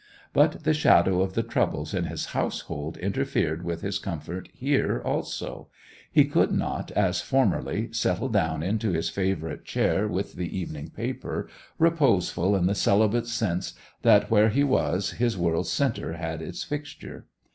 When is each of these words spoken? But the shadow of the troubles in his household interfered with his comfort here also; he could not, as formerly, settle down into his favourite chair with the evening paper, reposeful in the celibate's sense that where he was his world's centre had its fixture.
But 0.33 0.63
the 0.63 0.73
shadow 0.73 1.21
of 1.21 1.33
the 1.35 1.43
troubles 1.43 1.93
in 1.93 2.05
his 2.05 2.25
household 2.33 2.97
interfered 2.97 3.63
with 3.63 3.81
his 3.83 3.99
comfort 3.99 4.49
here 4.51 4.99
also; 5.05 5.67
he 6.11 6.25
could 6.25 6.51
not, 6.51 6.89
as 6.93 7.21
formerly, 7.21 7.89
settle 7.93 8.27
down 8.27 8.63
into 8.63 8.89
his 8.93 9.11
favourite 9.11 9.63
chair 9.63 10.07
with 10.07 10.33
the 10.33 10.57
evening 10.57 10.89
paper, 10.89 11.47
reposeful 11.77 12.55
in 12.55 12.65
the 12.65 12.73
celibate's 12.73 13.31
sense 13.31 13.75
that 14.01 14.31
where 14.31 14.49
he 14.49 14.63
was 14.63 15.11
his 15.11 15.37
world's 15.37 15.69
centre 15.69 16.13
had 16.13 16.41
its 16.41 16.63
fixture. 16.63 17.27